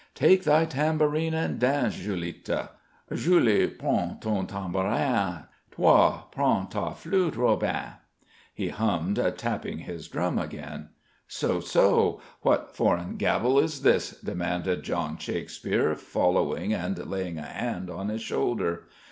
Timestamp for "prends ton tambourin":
3.67-5.43